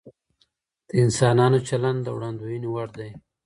[0.89, 3.09] د انسانانو چلند د وړاندوينې وړ دی.